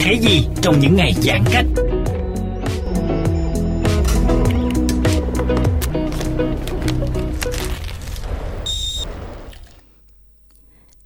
[0.00, 1.66] Thế gì trong những ngày giãn cách?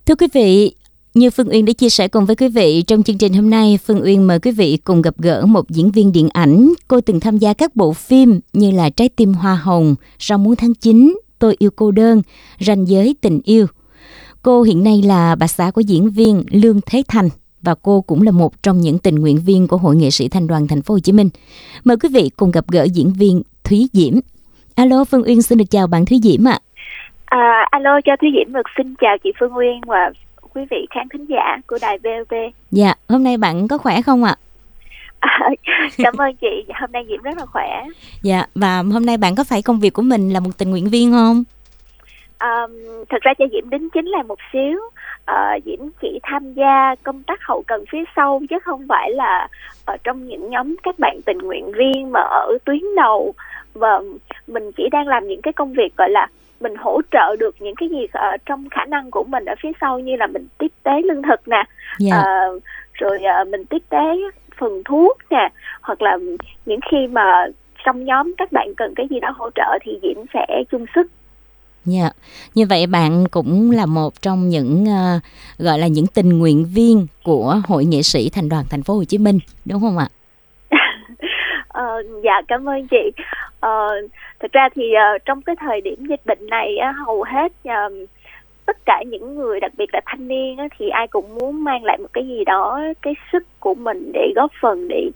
[0.07, 0.75] Thưa quý vị,
[1.15, 3.79] như Phương Uyên đã chia sẻ cùng với quý vị trong chương trình hôm nay,
[3.87, 6.73] Phương Uyên mời quý vị cùng gặp gỡ một diễn viên điện ảnh.
[6.89, 10.57] Cô từng tham gia các bộ phim như là Trái tim hoa hồng, Rau muống
[10.57, 12.23] tháng 9, Tôi yêu cô đơn,
[12.61, 13.67] Ranh giới tình yêu.
[14.43, 17.29] Cô hiện nay là bà xã của diễn viên Lương Thế Thành
[17.63, 20.47] và cô cũng là một trong những tình nguyện viên của Hội nghệ sĩ Thanh
[20.47, 21.29] đoàn Thành phố Hồ Chí Minh.
[21.85, 24.15] Mời quý vị cùng gặp gỡ diễn viên Thúy Diễm.
[24.75, 26.59] Alo, Phương Uyên xin được chào bạn Thúy Diễm ạ.
[27.25, 30.11] À, alo cho Thúy Diễm được xin chào chị Phương Nguyên và
[30.55, 32.35] quý vị khán thính giả của đài VOV.
[32.71, 34.37] Dạ, hôm nay bạn có khỏe không ạ?
[35.21, 35.49] À,
[35.99, 37.85] cảm ơn chị, hôm nay Diễm rất là khỏe.
[38.23, 40.89] Dạ, và hôm nay bạn có phải công việc của mình là một tình nguyện
[40.89, 41.45] viên không?
[42.42, 42.67] À,
[43.08, 44.80] thật ra cho Diễm đính chính là một xíu.
[45.25, 49.48] À, Diễm chỉ tham gia công tác hậu cần phía sau chứ không phải là
[49.85, 53.35] ở trong những nhóm các bạn tình nguyện viên mà ở tuyến đầu
[53.75, 54.01] và
[54.47, 56.27] mình chỉ đang làm những cái công việc gọi là
[56.61, 59.73] mình hỗ trợ được những cái gì ở trong khả năng của mình ở phía
[59.80, 61.64] sau như là mình tiếp tế lương thực nè
[61.98, 62.17] Dạ.
[62.17, 62.59] Ờ,
[62.92, 64.17] rồi ờ, mình tiếp tế
[64.59, 65.48] phần thuốc nè
[65.83, 66.19] hoặc là
[66.67, 67.47] những khi mà
[67.85, 71.07] trong nhóm các bạn cần cái gì đó hỗ trợ thì Diễm sẽ chung sức
[71.85, 72.11] Dạ,
[72.55, 75.23] như vậy bạn cũng là một trong những uh,
[75.59, 79.05] gọi là những tình nguyện viên của Hội nghệ sĩ Thành đoàn Thành phố Hồ
[79.05, 80.09] Chí Minh, đúng không ạ?
[81.69, 83.11] Ờ, dạ cảm ơn chị.
[83.61, 83.89] Ờ,
[84.41, 88.09] thực ra thì uh, trong cái thời điểm dịch bệnh này uh, hầu hết uh,
[88.67, 91.85] tất cả những người đặc biệt là thanh niên uh, thì ai cũng muốn mang
[91.85, 95.11] lại một cái gì đó cái sức của mình để góp phần để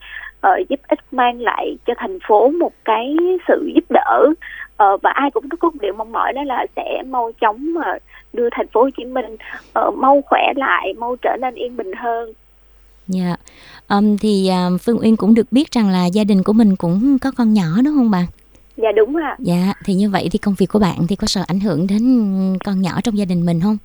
[0.47, 3.16] uh, giúp ích mang lại cho thành phố một cái
[3.49, 4.32] sự giúp đỡ.
[4.76, 7.98] Ờ, và ai cũng có một điều mong mỏi đó là sẽ mau chóng mà
[8.32, 9.37] đưa thành phố Hồ Chí Minh
[9.72, 12.32] ờ, mau khỏe lại mau trở nên yên bình hơn
[13.09, 13.37] Dạ,
[13.88, 17.19] Ừm, thì à, Phương Uyên cũng được biết rằng là gia đình của mình cũng
[17.22, 18.25] có con nhỏ đúng không bạn?
[18.76, 21.43] dạ đúng ạ Dạ, thì như vậy thì công việc của bạn thì có sợ
[21.47, 22.03] ảnh hưởng đến
[22.64, 23.78] con nhỏ trong gia đình mình không?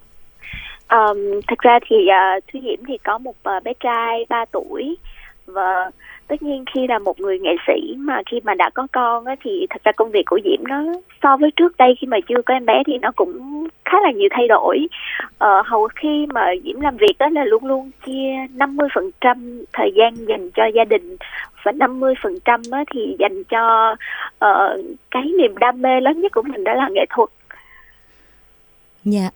[0.90, 4.96] Um, thật ra thì uh, Thúy Diễm thì có một uh, bé trai 3 tuổi
[5.54, 5.92] và
[6.28, 9.36] tất nhiên khi là một người nghệ sĩ mà khi mà đã có con á,
[9.44, 10.84] thì thật ra công việc của Diễm nó
[11.24, 14.12] so với trước đây khi mà chưa có em bé thì nó cũng khá là
[14.12, 14.88] nhiều thay đổi.
[15.38, 20.16] Ờ, hầu khi mà Diễm làm việc đó là luôn luôn chia 50% thời gian
[20.16, 21.18] dành cho gia đình
[21.64, 22.62] và 50% trăm
[22.94, 23.92] thì dành cho
[24.46, 27.30] uh, cái niềm đam mê lớn nhất của mình đó là nghệ thuật.
[29.04, 29.30] Dạ.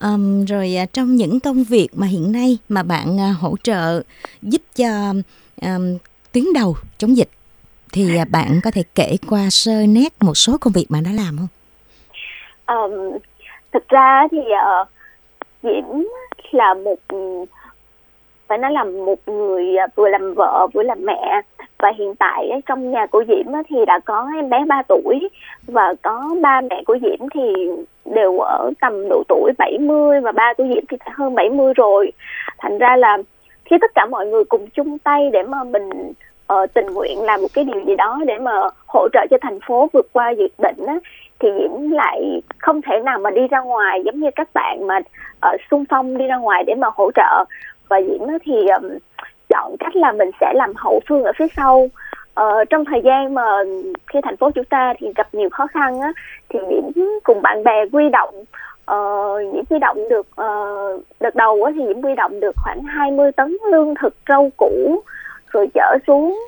[0.00, 4.02] Um, rồi à, trong những công việc mà hiện nay mà bạn uh, hỗ trợ
[4.42, 5.12] giúp cho
[5.62, 5.98] um,
[6.32, 7.28] tuyến đầu chống dịch.
[7.92, 11.10] Thì à, bạn có thể kể qua sơ nét một số công việc bạn đã
[11.12, 11.48] làm không?
[12.66, 13.18] Um,
[13.72, 14.88] thực ra thì uh,
[15.62, 16.02] Diễm
[16.50, 16.98] là một
[18.50, 21.40] phải nói là một người à, vừa làm vợ vừa làm mẹ.
[21.78, 25.28] Và hiện tại trong nhà của Diễm thì đã có em bé 3 tuổi.
[25.66, 27.40] Và có ba mẹ của Diễm thì
[28.04, 32.12] đều ở tầm độ tuổi 70 và ba của Diễm thì hơn 70 rồi.
[32.58, 33.18] Thành ra là
[33.70, 36.12] khi tất cả mọi người cùng chung tay để mà mình
[36.52, 38.52] uh, tình nguyện làm một cái điều gì đó để mà
[38.86, 40.98] hỗ trợ cho thành phố vượt qua dịch bệnh á,
[41.38, 44.98] thì Diễm lại không thể nào mà đi ra ngoài giống như các bạn mà
[44.98, 47.44] uh, xung phong đi ra ngoài để mà hỗ trợ.
[47.88, 48.98] Và Diễm thì um,
[49.48, 51.88] chọn cách là mình sẽ làm hậu phương ở phía sau.
[52.34, 53.42] Ờ, trong thời gian mà
[54.06, 56.12] khi thành phố chúng ta thì gặp nhiều khó khăn á
[56.48, 58.44] thì Diễm cùng bạn bè quy động
[58.90, 63.32] uh, Diễm huy động được uh, đợt đầu thì Diễm huy động được khoảng 20
[63.32, 65.02] tấn lương thực rau củ
[65.52, 66.44] rồi chở xuống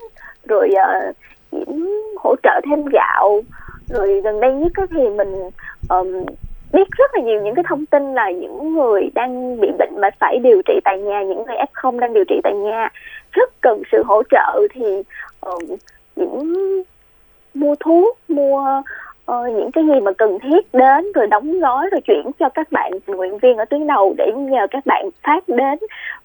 [0.49, 1.17] rồi uh,
[1.53, 1.87] Diễm
[2.17, 3.41] hỗ trợ thêm gạo.
[3.89, 5.51] Rồi gần đây nhất thì mình
[5.89, 6.25] um,
[6.73, 10.11] biết rất là nhiều những cái thông tin là những người đang bị bệnh mà
[10.21, 12.89] phải điều trị tại nhà những người f0 đang điều trị tại nhà.
[13.33, 15.03] Rất cần sự hỗ trợ thì
[15.41, 15.63] um,
[16.17, 16.55] những
[17.55, 18.83] mua thuốc mua
[19.31, 22.73] uh, những cái gì mà cần thiết đến rồi đóng gói rồi chuyển cho các
[22.73, 25.79] bạn tình nguyện viên ở tuyến đầu để nhờ các bạn phát đến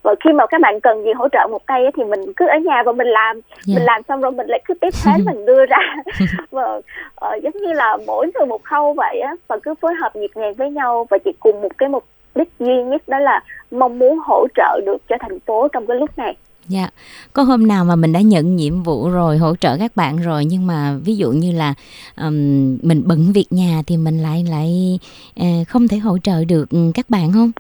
[0.04, 2.58] và khi mà các bạn cần gì hỗ trợ một cây thì mình cứ ở
[2.58, 3.66] nhà và mình làm yeah.
[3.66, 3.74] Dạ.
[3.76, 5.96] mình làm xong rồi mình lại cứ tiếp thế mình đưa ra
[6.52, 10.16] và uh, giống như là mỗi người một khâu vậy á và cứ phối hợp
[10.16, 12.04] nhịp nhàng với nhau và chỉ cùng một cái mục
[12.36, 13.42] đích duy nhất đó là
[13.72, 16.36] mong muốn hỗ trợ được cho thành phố trong cái lúc này
[16.68, 16.88] Dạ,
[17.34, 20.46] có hôm nào mà mình đã nhận nhiệm vụ rồi hỗ trợ các bạn rồi
[20.46, 21.74] nhưng mà ví dụ như là
[22.18, 25.00] um, mình bận việc nhà thì mình lại lại
[25.40, 27.52] uh, không thể hỗ trợ được các bạn không?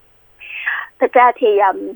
[1.00, 1.94] Thực ra thì um,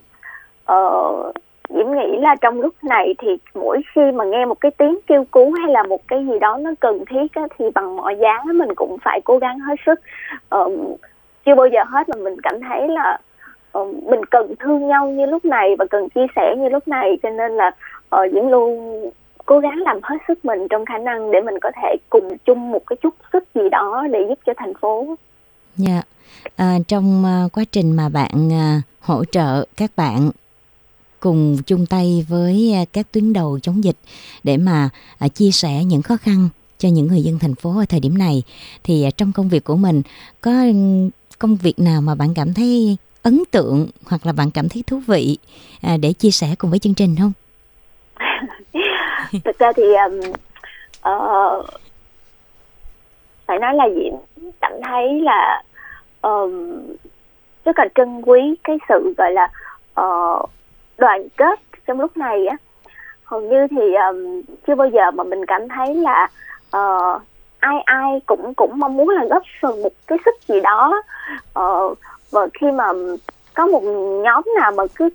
[0.76, 1.36] uh,
[1.76, 5.24] Diễm nghĩ là trong lúc này thì mỗi khi mà nghe một cái tiếng kêu
[5.32, 8.44] cứu hay là một cái gì đó nó cần thiết á, thì bằng mọi giá
[8.56, 10.00] mình cũng phải cố gắng hết sức.
[10.50, 10.72] Um,
[11.46, 13.20] chưa bao giờ hết mà mình cảm thấy là
[13.78, 17.18] uh, mình cần thương nhau như lúc này và cần chia sẻ như lúc này
[17.24, 17.72] cho nên là
[18.16, 19.02] uh, Diễm luôn
[19.46, 22.72] cố gắng làm hết sức mình trong khả năng để mình có thể cùng chung
[22.72, 25.16] một cái chút sức gì đó để giúp cho thành phố.
[25.76, 25.92] Dạ.
[25.92, 26.06] Yeah.
[26.56, 30.32] À, trong uh, quá trình mà bạn uh, hỗ trợ các bạn
[31.20, 33.98] cùng chung tay với uh, các tuyến đầu chống dịch
[34.44, 34.90] để mà
[35.26, 38.18] uh, chia sẻ những khó khăn cho những người dân thành phố ở thời điểm
[38.18, 38.44] này
[38.84, 40.02] thì uh, trong công việc của mình
[40.42, 40.74] có ừ,
[41.40, 45.02] công việc nào mà bạn cảm thấy ấn tượng hoặc là bạn cảm thấy thú
[45.08, 45.38] vị
[45.82, 47.32] à, để chia sẻ cùng với chương trình không?
[49.46, 50.20] Thực ra thì um,
[51.10, 51.66] uh,
[53.46, 54.10] phải nói là gì
[54.62, 55.64] cảm thấy là
[56.22, 56.82] um,
[57.66, 59.50] rất là trân quý cái sự gọi là
[60.02, 60.50] uh,
[60.98, 62.58] đoàn kết trong lúc này á
[63.24, 66.28] hầu như thì um, chưa bao giờ mà mình cảm thấy là
[66.78, 67.22] uh,
[67.60, 71.02] ai ai cũng cũng mong muốn là góp phần một cái sức gì đó
[71.60, 71.98] uh,
[72.32, 72.86] và khi mà
[73.54, 73.84] có một
[74.24, 75.10] nhóm nào mà cứ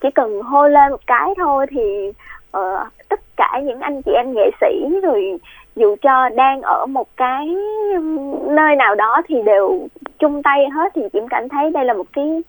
[0.00, 2.08] chỉ cần hô lên một cái thôi thì
[2.56, 5.38] uh, tất cả những anh chị em nghệ sĩ rồi
[5.76, 7.48] dù cho đang ở một cái
[8.48, 9.88] nơi nào đó thì đều
[10.18, 12.42] chung tay hết thì Diễm cảm thấy đây là một cái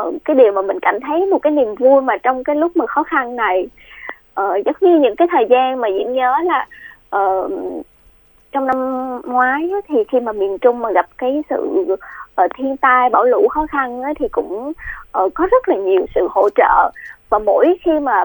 [0.00, 2.76] uh, cái điều mà mình cảm thấy một cái niềm vui mà trong cái lúc
[2.76, 3.66] mà khó khăn này.
[4.40, 6.66] Uh, giống như những cái thời gian mà Diễm nhớ là
[7.16, 7.52] uh,
[8.52, 11.84] trong năm ngoái thì khi mà miền Trung mà gặp cái sự
[12.42, 14.72] uh, thiên tai bão lũ khó khăn á, thì cũng
[15.18, 16.90] uh, có rất là nhiều sự hỗ trợ
[17.30, 18.24] và mỗi khi mà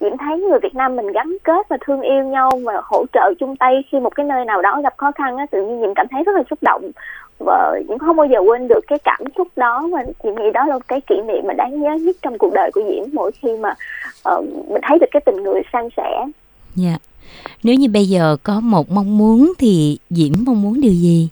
[0.00, 3.34] Diễm thấy người Việt Nam mình gắn kết và thương yêu nhau và hỗ trợ
[3.38, 5.94] chung tay khi một cái nơi nào đó gặp khó khăn á, tự nhiên Diễm
[5.94, 6.90] cảm thấy rất là xúc động
[7.38, 10.66] và Diễm không bao giờ quên được cái cảm xúc đó và Diễm nghĩ đó
[10.66, 13.56] là cái kỷ niệm mà đáng nhớ nhất trong cuộc đời của Diễm mỗi khi
[13.56, 13.74] mà
[14.34, 16.26] uh, mình thấy được cái tình người san sẻ.
[16.74, 16.88] Dạ.
[16.88, 17.00] Yeah.
[17.62, 21.28] Nếu như bây giờ có một mong muốn thì Diễm mong muốn điều gì?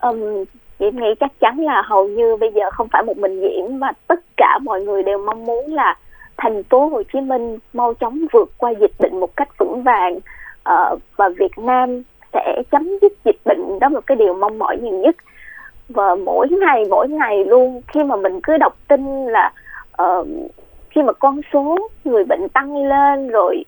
[0.00, 0.44] Um,
[0.80, 3.92] Diễm nghĩ chắc chắn là hầu như bây giờ không phải một mình Diễm mà
[4.06, 5.96] tất cả mọi người đều mong muốn là
[6.36, 10.18] thành phố Hồ Chí Minh mau chóng vượt qua dịch bệnh một cách vững vàng.
[10.68, 13.78] Uh, và Việt Nam sẽ chấm dứt dịch bệnh.
[13.78, 15.16] Đó là một cái điều mong mỏi nhiều nhất.
[15.88, 19.52] Và mỗi ngày mỗi ngày luôn khi mà mình cứ đọc tin là
[20.02, 20.26] uh,
[20.90, 23.64] khi mà con số người bệnh tăng lên rồi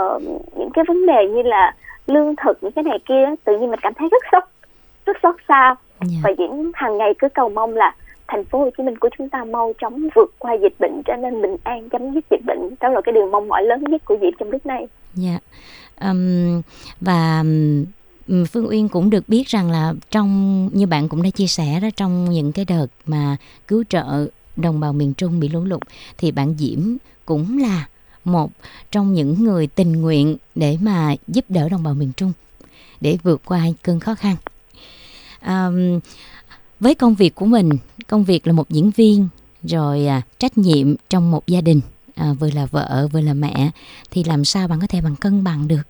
[0.00, 0.22] uh,
[0.56, 1.74] những cái vấn đề như là
[2.06, 4.50] lương thực những cái này kia tự nhiên mình cảm thấy rất sốc
[5.06, 5.74] rất xót xa
[6.10, 6.12] yeah.
[6.12, 6.20] Dạ.
[6.22, 7.94] và diễn hàng ngày cứ cầu mong là
[8.28, 11.16] thành phố Hồ Chí Minh của chúng ta mau chóng vượt qua dịch bệnh cho
[11.16, 14.04] nên bình an chấm dứt dịch bệnh đó là cái điều mong mỏi lớn nhất
[14.04, 14.86] của Diệp trong lúc này.
[15.14, 15.30] Dạ.
[15.30, 15.42] Yeah.
[16.00, 16.62] Um,
[17.00, 17.44] và
[18.28, 21.88] Phương Uyên cũng được biết rằng là trong như bạn cũng đã chia sẻ đó
[21.96, 23.36] trong những cái đợt mà
[23.68, 25.82] cứu trợ đồng bào miền Trung bị lũ lụt
[26.18, 26.96] thì bạn Diễm
[27.26, 27.88] cũng là
[28.24, 28.50] một
[28.90, 32.32] trong những người tình nguyện để mà giúp đỡ đồng bào miền Trung
[33.00, 34.36] để vượt qua cơn khó khăn
[35.46, 36.00] um,
[36.80, 37.70] với công việc của mình
[38.08, 39.28] công việc là một diễn viên
[39.62, 41.80] rồi à, trách nhiệm trong một gia đình
[42.16, 43.70] à, vừa là vợ vừa là mẹ
[44.10, 45.82] thì làm sao bạn có thể bằng cân bằng được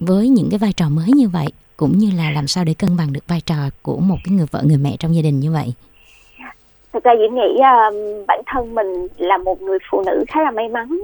[0.00, 2.96] với những cái vai trò mới như vậy cũng như là làm sao để cân
[2.98, 5.52] bằng được vai trò của một cái người vợ người mẹ trong gia đình như
[5.52, 5.74] vậy?
[6.92, 10.50] Thực ra Diễm nghĩ uh, bản thân mình là một người phụ nữ khá là
[10.50, 11.00] may mắn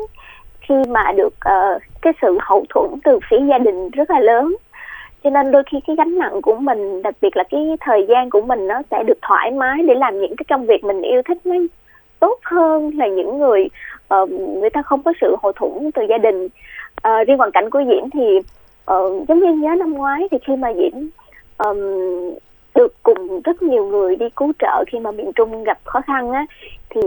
[0.61, 4.57] khi mà được uh, cái sự hậu thuẫn từ phía gia đình rất là lớn
[5.25, 8.31] cho nên đôi khi cái gánh nặng của mình đặc biệt là cái thời gian
[8.31, 11.23] của mình nó sẽ được thoải mái để làm những cái công việc mình yêu
[11.23, 11.55] thích nó
[12.21, 13.69] tốt hơn là những người
[14.15, 16.49] uh, người ta không có sự hậu thuẫn từ gia đình.
[17.09, 20.57] Uh, riêng hoàn cảnh của diễm thì uh, giống như nhớ năm ngoái thì khi
[20.57, 21.09] mà diễm
[21.59, 21.79] um,
[22.75, 26.31] được cùng rất nhiều người đi cứu trợ khi mà miền Trung gặp khó khăn
[26.31, 26.47] á
[26.91, 27.00] thì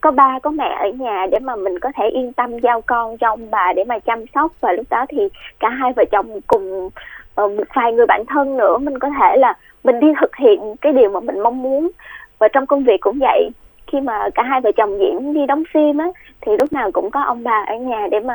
[0.00, 3.18] có ba có mẹ ở nhà để mà mình có thể yên tâm giao con
[3.18, 4.52] cho ông bà để mà chăm sóc.
[4.60, 5.28] Và lúc đó thì
[5.60, 6.90] cả hai vợ chồng cùng
[7.38, 9.54] Ờ, một vài người bạn thân nữa mình có thể là
[9.84, 11.90] mình đi thực hiện cái điều mà mình mong muốn.
[12.38, 13.50] Và trong công việc cũng vậy
[13.86, 16.06] khi mà cả hai vợ chồng diễn đi đóng phim á
[16.40, 18.34] thì lúc nào cũng có ông bà ở nhà để mà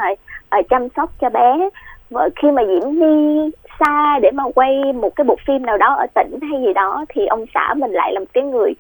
[0.60, 1.70] uh, chăm sóc cho bé.
[2.10, 5.94] Và khi mà diễn đi xa để mà quay một cái bộ phim nào đó
[5.94, 8.74] ở tỉnh hay gì đó thì ông xã mình lại là một cái người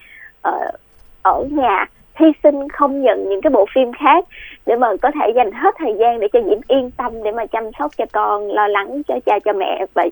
[0.48, 0.75] uh,
[1.22, 4.25] ở nhà hy sinh không nhận những cái bộ phim khác
[4.65, 7.46] để mà có thể dành hết thời gian để cho diễm yên tâm để mà
[7.46, 9.86] chăm sóc cho con lo lắng cho cha cho mẹ.
[9.93, 10.05] Và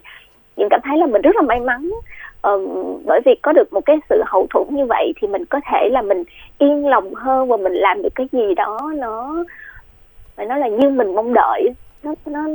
[0.57, 1.91] diễm cảm thấy là mình rất là may mắn.
[2.41, 5.59] Um, bởi vì có được một cái sự hậu thuẫn như vậy thì mình có
[5.71, 6.23] thể là mình
[6.57, 9.43] yên lòng hơn và mình làm được cái gì đó nó
[10.35, 11.69] phải nói là như mình mong đợi.
[12.03, 12.47] Nó nó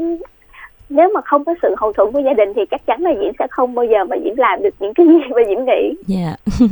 [0.89, 3.33] nếu mà không có sự hậu thuẫn của gia đình thì chắc chắn là diễm
[3.39, 5.95] sẽ không bao giờ mà diễm làm được những cái gì mà diễm nghĩ.
[6.07, 6.37] Dạ.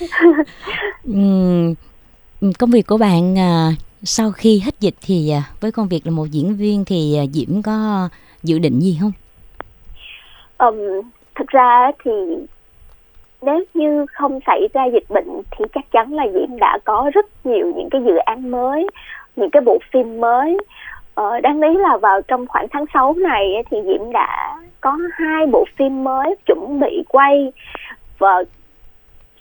[1.14, 1.76] Yeah
[2.58, 3.70] công việc của bạn à,
[4.02, 7.24] sau khi hết dịch thì à, với công việc là một diễn viên thì à,
[7.32, 8.08] diễm có
[8.42, 9.12] dự định gì không?
[10.58, 10.76] Um,
[11.34, 12.10] thực ra thì
[13.42, 17.46] nếu như không xảy ra dịch bệnh thì chắc chắn là diễm đã có rất
[17.46, 18.86] nhiều những cái dự án mới
[19.36, 20.56] những cái bộ phim mới.
[21.14, 25.46] Ờ, đáng lý là vào trong khoảng tháng 6 này thì diễm đã có hai
[25.46, 27.52] bộ phim mới chuẩn bị quay.
[28.18, 28.44] Và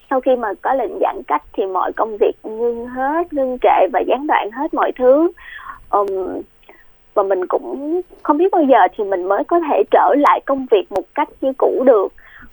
[0.10, 3.88] sau khi mà có lệnh giãn cách thì mọi công việc ngưng hết ngưng trệ
[3.94, 5.32] và gián đoạn hết mọi thứ.
[5.90, 6.08] Um,
[7.14, 10.66] và mình cũng không biết bao giờ thì mình mới có thể trở lại công
[10.72, 12.08] việc một cách như cũ được.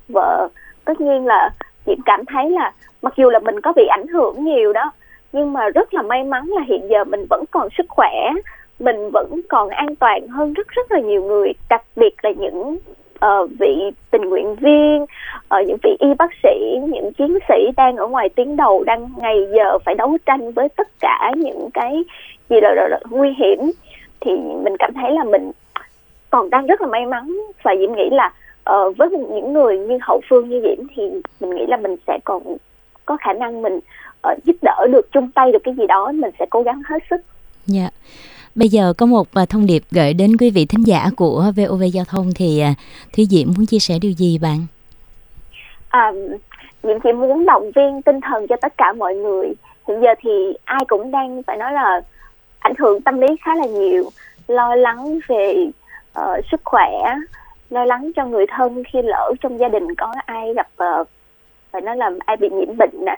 [0.09, 0.49] Và
[0.85, 1.51] tất nhiên là
[1.87, 2.73] diễm cảm thấy là
[3.03, 4.93] mặc dù là mình có bị ảnh hưởng nhiều đó
[5.33, 8.31] nhưng mà rất là may mắn là hiện giờ mình vẫn còn sức khỏe
[8.79, 12.77] mình vẫn còn an toàn hơn rất rất là nhiều người đặc biệt là những
[13.25, 17.97] uh, vị tình nguyện viên uh, những vị y bác sĩ những chiến sĩ đang
[17.97, 22.05] ở ngoài tuyến đầu đang ngày giờ phải đấu tranh với tất cả những cái
[22.51, 23.73] gì là, là, là nguy hiểm
[24.21, 24.31] thì
[24.65, 25.51] mình cảm thấy là mình
[26.31, 28.33] còn đang rất là may mắn và diễm nghĩ là
[28.71, 31.03] uh, với những người như hậu phương như diễm thì
[31.41, 32.43] mình nghĩ là mình sẽ còn
[33.07, 33.79] có khả năng mình
[34.33, 37.03] uh, giúp đỡ được chung tay được cái gì đó mình sẽ cố gắng hết
[37.11, 37.21] sức
[37.67, 37.93] dạ yeah.
[38.57, 41.83] Bây giờ có một à, thông điệp gửi đến quý vị thính giả của VOV
[41.93, 42.75] Giao thông thì à,
[43.17, 44.67] Thúy Diễm muốn chia sẻ điều gì bạn?
[45.89, 46.13] À,
[46.83, 49.53] Diễm chỉ muốn động viên tinh thần cho tất cả mọi người.
[49.89, 50.31] Hiện giờ thì
[50.65, 52.01] ai cũng đang phải nói là
[52.59, 54.05] ảnh hưởng tâm lý khá là nhiều,
[54.49, 55.67] lo lắng về
[56.19, 56.91] uh, sức khỏe,
[57.71, 60.69] lo lắng cho người thân khi lỡ trong gia đình có ai gặp
[61.01, 61.09] uh,
[61.73, 63.17] phải nói là ai bị nhiễm bệnh nè,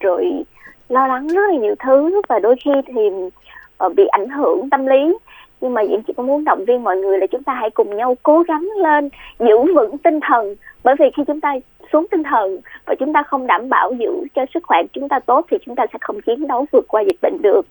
[0.00, 0.44] rồi
[0.88, 3.32] lo lắng rất là nhiều thứ và đôi khi thì uh,
[3.78, 5.18] Ờ, bị ảnh hưởng tâm lý.
[5.60, 7.96] Nhưng mà Diễm chỉ có muốn động viên mọi người là chúng ta hãy cùng
[7.96, 10.56] nhau cố gắng lên giữ vững tinh thần.
[10.84, 11.54] Bởi vì khi chúng ta
[11.92, 15.18] xuống tinh thần và chúng ta không đảm bảo giữ cho sức khỏe chúng ta
[15.18, 17.66] tốt thì chúng ta sẽ không chiến đấu vượt qua dịch bệnh được.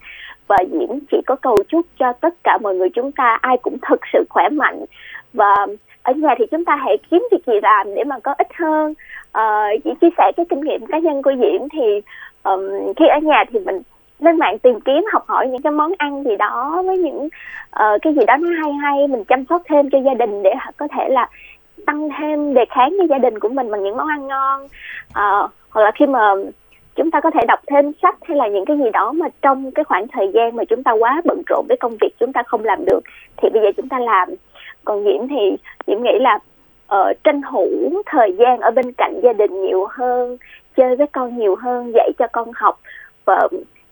[0.48, 3.78] Và Diễm chỉ có cầu chúc cho tất cả mọi người chúng ta ai cũng
[3.90, 4.86] thực sự khỏe mạnh.
[5.34, 5.68] Và
[6.04, 8.94] ở nhà thì chúng ta hãy kiếm việc gì làm để mà có ích hơn.
[9.32, 12.02] Ờ, uh, chỉ chia sẻ cái kinh nghiệm cá nhân của Diễm thì
[12.44, 13.82] um, khi ở nhà thì mình
[14.20, 18.02] lên mạng tìm kiếm học hỏi những cái món ăn gì đó với những uh,
[18.02, 20.88] cái gì đó nó hay hay mình chăm sóc thêm cho gia đình để có
[20.96, 21.30] thể là
[21.86, 24.64] tăng thêm đề kháng cho gia đình của mình bằng những món ăn ngon.
[25.10, 26.20] Uh, hoặc là khi mà
[26.96, 29.72] chúng ta có thể đọc thêm sách hay là những cái gì đó mà trong
[29.72, 32.44] cái khoảng thời gian mà chúng ta quá bận rộn với công việc chúng ta
[32.44, 33.00] không làm được
[33.38, 34.30] thì bây giờ chúng ta làm.
[34.86, 35.58] Còn diễm thì
[35.88, 36.40] diễm nghĩ là
[36.96, 37.68] uh, tranh thủ
[38.06, 40.38] thời gian ở bên cạnh gia đình nhiều hơn
[40.76, 42.80] chơi với con nhiều hơn dạy cho con học
[43.26, 43.48] và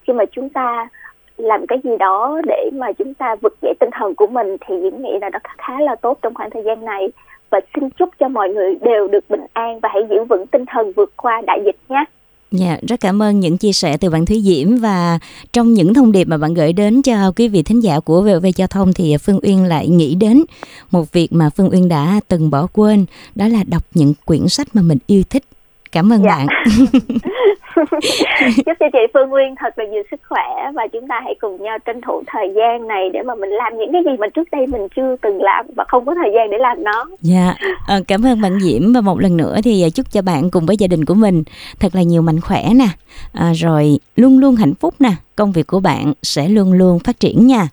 [0.08, 0.90] khi mà chúng ta
[1.38, 4.76] làm cái gì đó để mà chúng ta vực dậy tinh thần của mình thì
[4.82, 7.08] Diễm nghĩ là nó khá là tốt trong khoảng thời gian này
[7.50, 10.66] và xin chúc cho mọi người đều được bình an và hãy giữ vững tinh
[10.68, 12.04] thần vượt qua đại dịch nhé.
[12.52, 15.20] Dạ, rất cảm ơn những chia sẻ từ bạn Thúy Diễm và
[15.54, 18.46] trong những thông điệp mà bạn gửi đến cho quý vị thính giả của VOV
[18.56, 20.44] Giao thông thì Phương Uyên lại nghĩ đến
[20.92, 23.06] một việc mà Phương Uyên đã từng bỏ quên,
[23.36, 25.44] đó là đọc những quyển sách mà mình yêu thích.
[25.92, 26.30] Cảm ơn dạ.
[26.30, 26.48] bạn.
[28.66, 31.64] chúc cho chị Phương Nguyên thật là nhiều sức khỏe và chúng ta hãy cùng
[31.64, 34.48] nhau tranh thủ thời gian này để mà mình làm những cái gì mà trước
[34.52, 37.06] đây mình chưa từng làm và không có thời gian để làm nó.
[37.22, 37.54] Dạ,
[37.88, 40.66] à, cảm ơn bạn Diễm và một lần nữa thì à, chúc cho bạn cùng
[40.66, 41.44] với gia đình của mình
[41.80, 42.88] thật là nhiều mạnh khỏe nè,
[43.34, 47.20] à, rồi luôn luôn hạnh phúc nè, công việc của bạn sẽ luôn luôn phát
[47.20, 47.68] triển nha.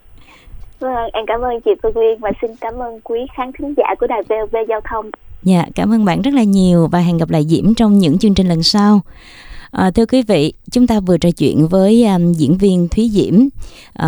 [0.80, 3.94] Vâng, em cảm ơn chị Phương Nguyên và xin cảm ơn quý khán thính giả
[4.00, 5.10] của đài VOV Giao thông.
[5.42, 8.34] Dạ, cảm ơn bạn rất là nhiều và hẹn gặp lại Diễm trong những chương
[8.34, 9.00] trình lần sau.
[9.70, 13.34] À, thưa quý vị, chúng ta vừa trò chuyện với um, diễn viên Thúy Diễm,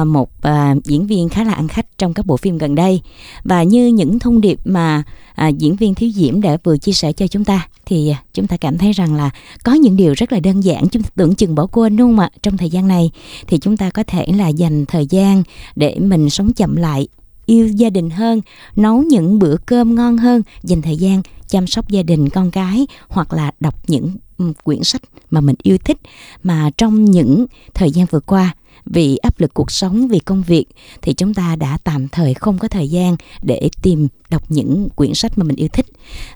[0.01, 3.01] uh, một uh, diễn viên khá là ăn khách trong các bộ phim gần đây.
[3.45, 5.03] Và như những thông điệp mà
[5.49, 8.47] uh, diễn viên Thúy Diễm đã vừa chia sẻ cho chúng ta, thì uh, chúng
[8.47, 9.31] ta cảm thấy rằng là
[9.65, 12.19] có những điều rất là đơn giản chúng ta tưởng chừng bỏ quên đúng không
[12.19, 12.31] ạ?
[12.43, 13.11] Trong thời gian này
[13.47, 15.43] thì chúng ta có thể là dành thời gian
[15.77, 17.09] để mình sống chậm lại
[17.47, 18.41] yêu gia đình hơn,
[18.77, 22.87] nấu những bữa cơm ngon hơn, dành thời gian chăm sóc gia đình con cái
[23.09, 24.11] hoặc là đọc những
[24.65, 25.99] quyển sách mà mình yêu thích
[26.43, 28.55] mà trong những thời gian vừa qua
[28.87, 30.65] vì áp lực cuộc sống vì công việc
[31.03, 35.15] thì chúng ta đã tạm thời không có thời gian để tìm đọc những quyển
[35.15, 35.87] sách mà mình yêu thích.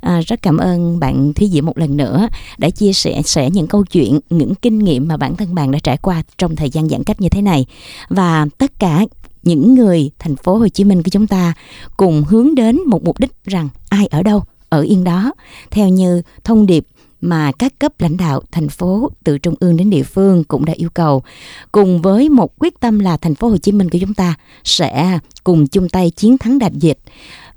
[0.00, 3.66] À, rất cảm ơn bạn Thúy Diễm một lần nữa đã chia sẻ sẻ những
[3.66, 6.88] câu chuyện những kinh nghiệm mà bản thân bạn đã trải qua trong thời gian
[6.88, 7.66] giãn cách như thế này.
[8.08, 9.04] Và tất cả
[9.42, 11.54] những người thành phố Hồ Chí Minh của chúng ta
[11.96, 15.32] cùng hướng đến một mục đích rằng ai ở đâu ở yên đó.
[15.70, 16.86] Theo như thông điệp
[17.20, 20.72] mà các cấp lãnh đạo thành phố từ trung ương đến địa phương cũng đã
[20.76, 21.22] yêu cầu
[21.72, 25.18] cùng với một quyết tâm là thành phố Hồ Chí Minh của chúng ta sẽ
[25.44, 26.98] cùng chung tay chiến thắng đại dịch.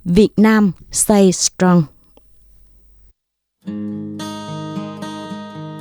[0.06, 1.84] Việt Nam, stay strong.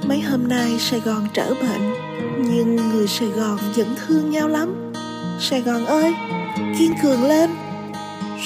[0.09, 1.93] Mấy hôm nay Sài Gòn trở bệnh,
[2.39, 4.93] Nhưng người Sài Gòn vẫn thương nhau lắm
[5.41, 6.15] Sài Gòn ơi,
[6.79, 7.51] Kiên cường lên,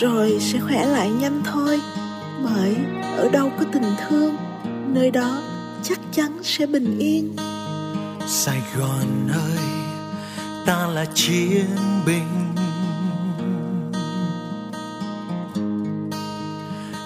[0.01, 1.81] Rồi sẽ khỏe lại nhanh thôi,
[2.45, 2.77] Bởi
[3.17, 4.37] ở đâu có tình thương
[4.94, 5.42] nơi đó
[5.82, 7.37] chắc chắn sẽ bình yên.
[8.26, 9.64] Sài gòn ơi,
[10.66, 11.66] ta là chiến
[12.06, 12.54] binh.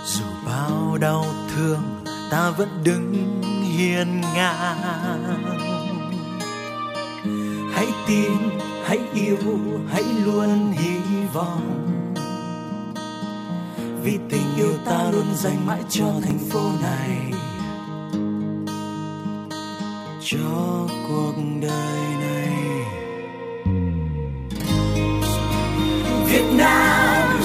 [0.07, 1.83] Dù bao đau thương,
[2.31, 3.43] ta vẫn đứng
[3.77, 5.45] hiên ngang.
[7.73, 8.33] Hãy tin,
[8.85, 10.99] hãy yêu, hãy luôn hy
[11.33, 11.83] vọng.
[14.03, 17.33] Vì tình yêu ta luôn dành mãi cho thành phố này
[20.29, 22.49] cho cuộc đời này.
[26.27, 27.41] Việt Nam,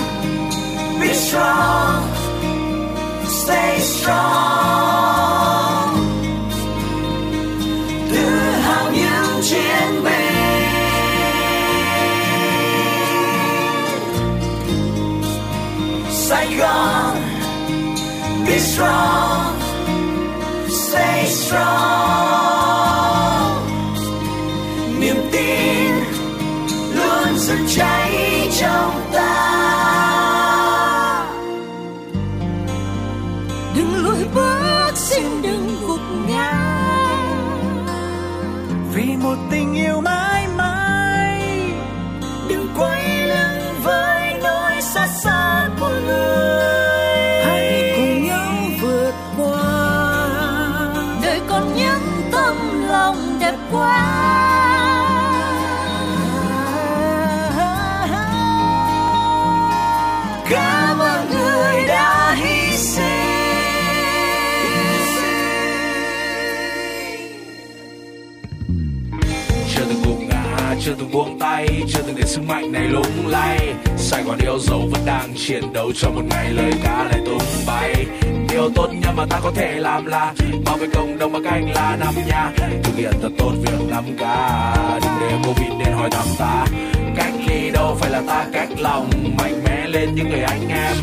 [1.02, 2.04] be strong,
[3.28, 4.22] stay strong.
[8.12, 8.26] Tự
[8.62, 10.72] hào những chiến binh.
[16.12, 17.18] Sài Gòn,
[18.48, 19.60] be strong,
[20.70, 22.51] stay strong.
[69.82, 73.28] Chưa từng cú ngã, chưa từng buông tay chưa từng để sức mạnh này lung
[73.28, 73.74] lay.
[73.98, 77.42] Sài gòn yêu dấu vẫn đang chiến đấu cho một ngày lời ca lại tung
[77.68, 78.06] bay.
[78.50, 80.34] Điều tốt nhất mà ta có thể làm là
[80.66, 82.52] bảo vệ cộng đồng bằng cách là năm nhà.
[82.84, 84.22] Thực hiện thật tốt việc năm k
[85.04, 86.66] đừng để covid nên hỏi thăm ta.
[87.16, 90.96] Cách ly đâu phải là ta cách lòng mạnh mẽ lên những người anh em.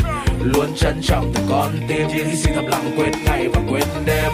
[0.43, 4.33] Luôn trân trọng từng con tim chỉ xin thầm lặng quên ngày và quên đêm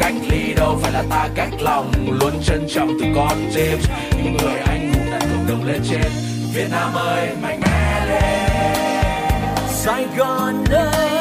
[0.00, 1.92] cách ly đâu phải là ta cách lòng.
[2.20, 3.78] Luôn trân trọng từ con tim
[4.16, 6.10] những người anh hùng đặt cộng đồng lên trên.
[6.54, 8.48] Việt Nam ơi, mạnh mẽ lên.
[9.68, 11.19] Sài Gòn ơi.